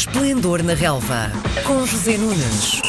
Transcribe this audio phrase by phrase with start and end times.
[0.00, 1.30] Esplendor na Relva,
[1.62, 2.80] com José Nunes.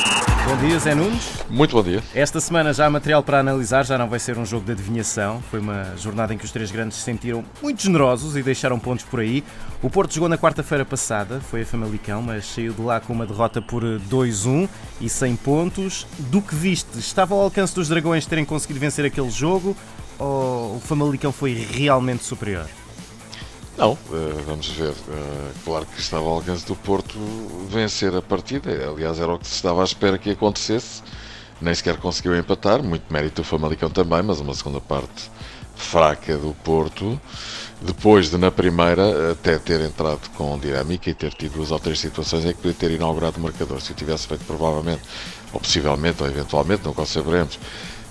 [0.45, 1.43] Bom dia, Zé Nunes.
[1.49, 2.01] Muito bom dia.
[2.15, 5.43] Esta semana já há material para analisar, já não vai ser um jogo de adivinhação.
[5.51, 9.03] Foi uma jornada em que os três grandes se sentiram muito generosos e deixaram pontos
[9.03, 9.43] por aí.
[9.81, 13.25] O Porto jogou na quarta-feira passada, foi a Famalicão, mas saiu de lá com uma
[13.25, 14.69] derrota por 2-1
[15.01, 16.07] e 100 pontos.
[16.17, 19.75] Do que viste, estava ao alcance dos Dragões terem conseguido vencer aquele jogo
[20.17, 22.67] ou o Famalicão foi realmente superior?
[23.77, 24.93] Não, eh, vamos ver.
[25.09, 27.17] Eh, claro que estava ao alcance do Porto
[27.69, 28.69] vencer a partida.
[28.89, 31.01] Aliás, era o que se estava à espera que acontecesse.
[31.61, 32.83] Nem sequer conseguiu empatar.
[32.83, 35.31] Muito mérito do Famalicão também, mas uma segunda parte
[35.75, 37.19] fraca do Porto.
[37.81, 41.99] Depois de, na primeira, até ter entrado com dinâmica e ter tido duas ou três
[41.99, 43.81] situações em que podia ter inaugurado o marcador.
[43.81, 45.01] Se o tivesse feito, provavelmente,
[45.51, 47.57] ou possivelmente, ou eventualmente, nunca o saberemos,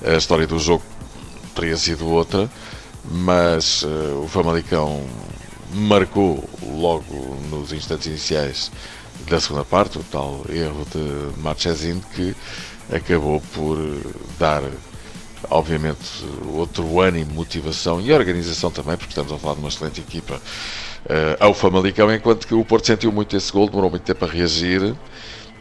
[0.04, 0.82] a história do jogo
[1.54, 2.50] teria sido outra.
[3.04, 5.06] Mas uh, o Famalicão
[5.72, 8.70] marcou logo nos instantes iniciais
[9.28, 12.34] da segunda parte, o tal erro de Marchesin que
[12.92, 13.78] acabou por
[14.38, 14.62] dar
[15.48, 20.34] obviamente outro ânimo, motivação e organização também, porque estamos a falar de uma excelente equipa
[20.34, 24.28] uh, ao Famalicão, enquanto que o Porto sentiu muito esse gol, demorou muito tempo a
[24.28, 24.94] reagir,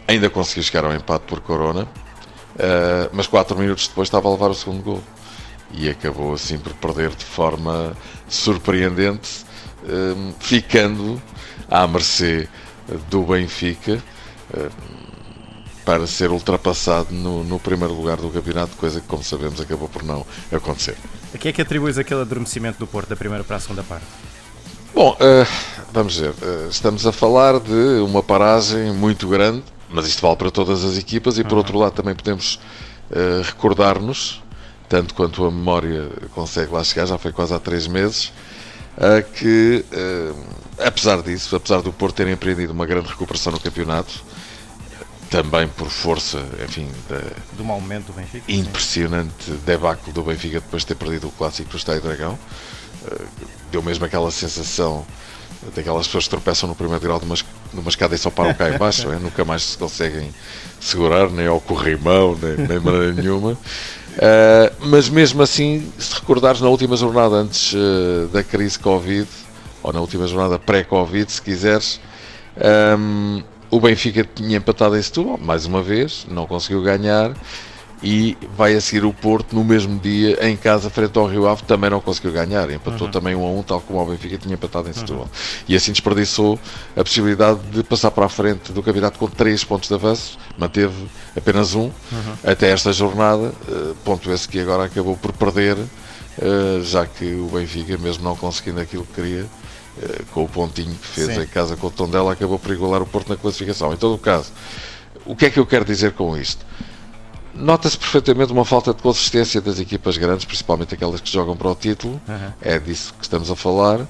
[0.08, 4.50] ainda conseguiu chegar ao empate por Corona, uh, mas 4 minutos depois estava a levar
[4.50, 5.04] o segundo gol.
[5.72, 7.96] E acabou assim por perder de forma
[8.28, 9.46] surpreendente
[9.88, 11.22] Ehm, ficando
[11.70, 12.50] à mercê
[13.10, 14.04] do Benfica
[14.54, 14.70] ehm,
[15.86, 20.04] para ser ultrapassado no, no, primeiro lugar do campeonato, coisa que, como sabemos, acabou por
[20.04, 20.98] não acontecer.
[21.34, 24.06] A que é que atribuis aquele adormecimento do Porto da primeira para a segunda parte?
[24.94, 25.48] Bom, uh,
[25.94, 26.32] vamos ver.
[26.32, 30.98] Uh, estamos a falar de uma paragem muito grande, mas isto vale para todas as
[30.98, 31.58] equipas e, por uhum.
[31.60, 32.60] outro lado, também podemos
[33.12, 34.44] uh, recordar-nos,
[34.90, 38.32] tanto quanto a memória consegue lá chegar, já foi quase há três meses,
[39.34, 39.86] que,
[40.78, 44.24] apesar disso, apesar do Porto ter empreendido uma grande recuperação no campeonato,
[45.30, 47.22] também por força, enfim, da,
[47.56, 48.52] do mau momento do Benfica.
[48.52, 49.60] Impressionante sim.
[49.66, 52.38] debacle do Benfica depois de ter perdido o clássico do Estádio Dragão.
[53.72, 55.06] Deu mesmo aquela sensação
[55.76, 57.44] daquelas pessoas que tropeçam no primeiro grau de uma, de
[57.74, 59.20] uma escada e só param cá embaixo, é?
[59.20, 60.34] nunca mais se conseguem
[60.80, 63.58] segurar, nem ao corrimão, nem, nem de maneira nenhuma.
[64.20, 69.30] Uh, mas mesmo assim, se recordares na última jornada antes uh, da crise Covid,
[69.82, 72.02] ou na última jornada pré-Covid, se quiseres,
[72.98, 73.42] um,
[73.72, 77.32] o Benfica tinha empatado em Setúbal, mais uma vez, não conseguiu ganhar,
[78.02, 81.64] e vai a seguir o Porto no mesmo dia em casa frente ao Rio Ave
[81.64, 83.12] também não conseguiu ganhar, empatou uhum.
[83.12, 85.30] também 1 a 1 tal como o Benfica tinha empatado em Setúbal uhum.
[85.68, 86.58] e assim desperdiçou
[86.96, 90.96] a possibilidade de passar para a frente do campeonato com 3 pontos de avanço manteve
[91.36, 91.92] apenas um uhum.
[92.44, 95.78] até esta jornada eh, ponto esse que agora acabou por perder
[96.42, 99.46] eh, já que o Benfica mesmo não conseguindo aquilo que queria
[100.02, 101.42] eh, com o pontinho que fez Sim.
[101.42, 104.18] em casa com o Tondela acabou por igualar o Porto na classificação em todo o
[104.18, 104.52] caso
[105.26, 106.66] o que é que eu quero dizer com isto?
[107.60, 111.76] Nota-se perfeitamente uma falta de consistência das equipas grandes, principalmente aquelas que jogam para o
[111.76, 112.22] título.
[112.28, 112.54] Uhum.
[112.62, 114.08] É disso que estamos a falar.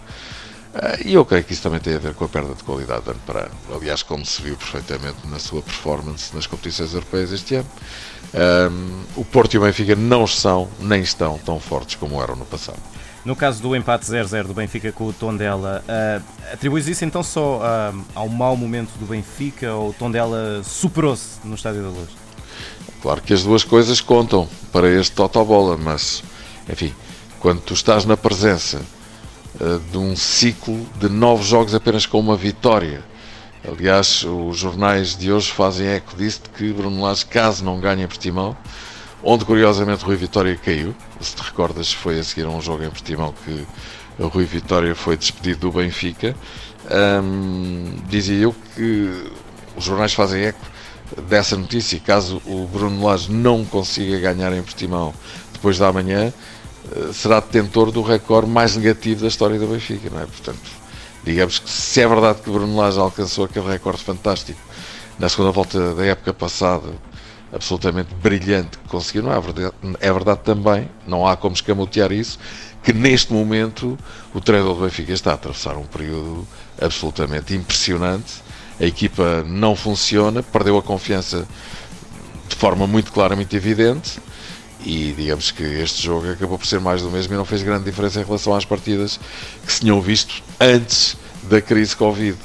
[0.74, 3.04] Eh, e eu creio que isso também tem a ver com a perda de qualidade
[3.04, 3.56] de ano para ano.
[3.74, 7.70] Aliás, como se viu perfeitamente na sua performance nas competições europeias este ano.
[8.34, 12.36] Um, ehm, o Porto e o Benfica não são, nem estão tão fortes como eram
[12.36, 12.80] no passado.
[13.26, 16.24] No caso do empate 0-0 do Benfica com o Tondela, uh,
[16.54, 21.56] atribuis isso então só uh, ao mau momento do Benfica ou o Tondela superou-se no
[21.56, 22.10] Estádio da Luz?
[23.02, 26.24] Claro que as duas coisas contam para este Totobola, mas,
[26.70, 26.94] enfim,
[27.40, 28.82] quando tu estás na presença
[29.60, 33.04] uh, de um ciclo de nove jogos apenas com uma vitória,
[33.66, 38.04] aliás, os jornais de hoje fazem eco disso, de que Bruno Lage, caso não ganhe
[38.04, 38.56] em Portimão,
[39.24, 42.90] onde curiosamente Rui Vitória caiu, se te recordas, foi a seguir a um jogo em
[42.90, 43.66] Portimão que
[44.20, 46.36] Rui Vitória foi despedido do Benfica,
[48.08, 49.24] dizia eu que
[49.76, 50.66] os jornais fazem eco
[51.28, 55.14] dessa notícia, caso o Bruno Lage não consiga ganhar em Portimão
[55.54, 56.34] depois da manhã,
[56.96, 60.26] eh, será detentor do recorde mais negativo da história do Benfica, não é?
[60.26, 60.70] Portanto,
[61.24, 64.60] digamos que se é verdade que o Bruno Lage alcançou aquele recorde fantástico
[65.18, 66.90] na segunda volta da época passada,
[67.54, 72.40] absolutamente brilhante que conseguiu, não é verdade, é verdade também, não há como escamotear isso,
[72.84, 73.98] que neste momento
[74.34, 76.48] o treinador do Benfica está a atravessar um período
[76.82, 78.42] absolutamente impressionante
[78.80, 81.46] a equipa não funciona, perdeu a confiança
[82.48, 84.20] de forma muito clara, muito evidente.
[84.86, 87.84] E digamos que este jogo acabou por ser mais do mesmo e não fez grande
[87.84, 89.20] diferença em relação às partidas
[89.66, 92.38] que se tinham visto antes da crise Covid.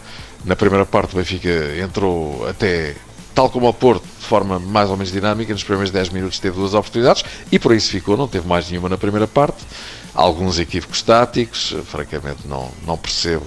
[0.45, 1.49] Na primeira parte, o Benfica
[1.81, 2.97] entrou até,
[3.35, 5.53] tal como o Porto, de forma mais ou menos dinâmica.
[5.53, 8.89] Nos primeiros 10 minutos teve duas oportunidades e por isso ficou, não teve mais nenhuma
[8.89, 9.59] na primeira parte.
[10.13, 13.45] Alguns equívocos táticos, francamente, não, não percebo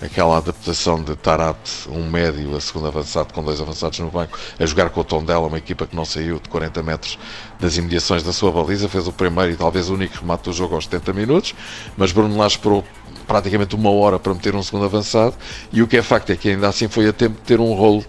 [0.00, 4.66] aquela adaptação de Tarat, um médio, a segundo avançado, com dois avançados no banco, a
[4.66, 7.18] jogar com o Tondela, uma equipa que não saiu de 40 metros
[7.58, 10.74] das imediações da sua baliza, fez o primeiro e talvez o único remate do jogo
[10.74, 11.54] aos 70 minutos,
[11.96, 12.84] mas Bruno Lage esperou
[13.26, 15.34] praticamente uma hora para meter um segundo avançado,
[15.72, 17.72] e o que é facto é que ainda assim foi a tempo de ter um
[17.72, 18.04] rolo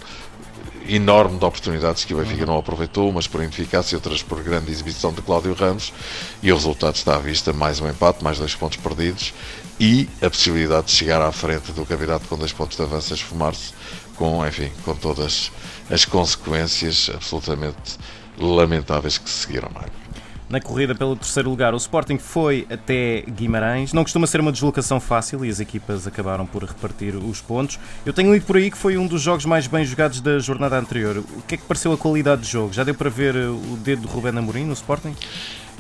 [0.87, 5.11] enorme de oportunidades que o Benfica não aproveitou, umas por ineficácia, outras por grande exibição
[5.13, 5.93] de Cláudio Ramos,
[6.41, 9.33] e o resultado está à vista, mais um empate, mais dois pontos perdidos,
[9.79, 13.15] e a possibilidade de chegar à frente do campeonato com dois pontos de avanço a
[13.15, 13.73] esfumar-se,
[14.15, 15.51] com, enfim, com todas
[15.89, 17.97] as consequências absolutamente
[18.37, 19.69] lamentáveis que se seguiram.
[19.81, 20.04] É?
[20.49, 21.73] Na corrida pelo terceiro lugar.
[21.73, 23.93] O Sporting foi até Guimarães.
[23.93, 27.79] Não costuma ser uma deslocação fácil e as equipas acabaram por repartir os pontos.
[28.05, 30.77] Eu tenho lido por aí que foi um dos jogos mais bem jogados da jornada
[30.77, 31.17] anterior.
[31.17, 32.73] O que é que pareceu a qualidade do jogo?
[32.73, 35.15] Já deu para ver eh, o dedo de Rubén Amorim no Sporting?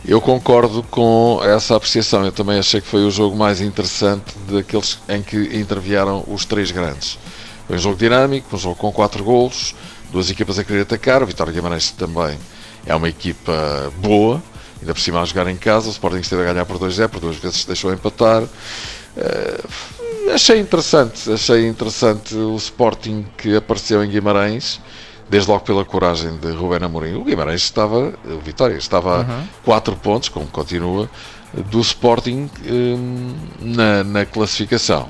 [0.07, 2.23] Eu concordo com essa apreciação.
[2.23, 6.71] Eu também achei que foi o jogo mais interessante daqueles em que intervieram os três
[6.71, 7.17] grandes.
[7.65, 9.73] Foi um jogo dinâmico, um jogo com quatro golos,
[10.11, 11.23] duas equipas a querer atacar.
[11.23, 12.37] O Vitória Guimarães também
[12.85, 14.43] é uma equipa boa,
[14.79, 17.19] ainda por cima a jogar em casa, o Sporting esteve a ganhar por 2-0, por
[17.19, 18.43] duas vezes deixou empatar.
[18.43, 24.81] Uh, achei interessante, achei interessante o Sporting que apareceu em Guimarães,
[25.29, 27.13] desde logo pela coragem de Rubén Amorim.
[27.15, 29.41] O Guimarães estava, o Vitória, estava uhum.
[29.41, 31.09] a 4 pontos, como continua,
[31.71, 35.09] do Sporting um, na, na, classificação.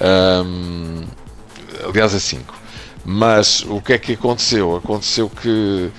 [0.00, 1.04] Um,
[1.88, 2.54] aliás, a 5.
[3.04, 4.76] Mas o que é que aconteceu?
[4.76, 5.90] Aconteceu que.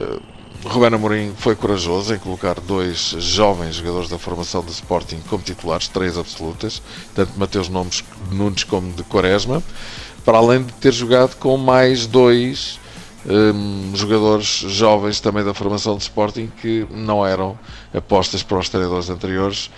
[0.00, 0.22] Uh,
[0.64, 5.88] Ruben Amorim foi corajoso em colocar dois jovens jogadores da formação do Sporting como titulares,
[5.88, 6.82] três absolutas,
[7.14, 9.62] tanto Mateus Nomes, Nunes como de Quaresma,
[10.24, 12.78] para além de ter jogado com mais dois
[13.24, 17.58] um, jogadores jovens também da formação do Sporting que não eram
[17.94, 19.70] apostas para os treinadores anteriores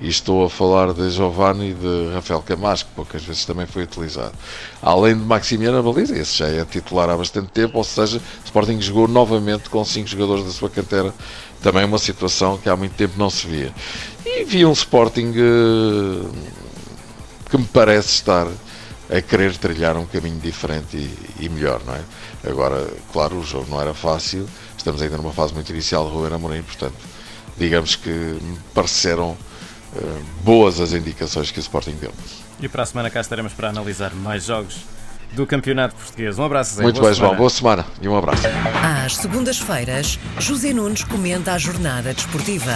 [0.00, 3.82] e estou a falar de Giovanni e de Rafael Camacho, que poucas vezes também foi
[3.82, 4.32] utilizado.
[4.80, 9.08] Além de Maximiano Baliza, esse já é titular há bastante tempo, ou seja, Sporting jogou
[9.08, 11.12] novamente com cinco jogadores da sua cantera,
[11.60, 13.72] também uma situação que há muito tempo não se via.
[14.24, 16.32] E vi um Sporting uh,
[17.50, 18.46] que me parece estar
[19.10, 22.02] a querer trilhar um caminho diferente e, e, melhor, não é?
[22.46, 24.46] Agora, claro, o jogo não era fácil,
[24.76, 26.94] estamos ainda numa fase muito inicial de Ruben Amorim, portanto,
[27.56, 29.36] digamos que me pareceram
[30.42, 32.12] boas as indicações que o Sporting deu.
[32.60, 34.76] E para a semana cá estaremos para analisar mais jogos
[35.32, 36.38] do Campeonato Português.
[36.38, 36.82] Um abraço, Zé.
[36.82, 37.36] Muito bem, João.
[37.36, 38.42] Boa semana e um abraço.
[39.04, 42.74] Às segundas-feiras, José Nunes comenta a jornada desportiva.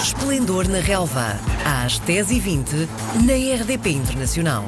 [0.00, 2.88] Esplendor na Relva, às 10h20,
[3.24, 4.64] na RDP Internacional.